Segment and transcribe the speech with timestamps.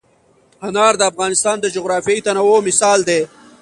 [0.67, 3.21] انار د افغانستان د جغرافیوي تنوع مثال دی.